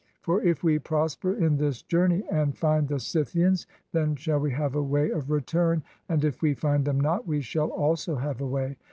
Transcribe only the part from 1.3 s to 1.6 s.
in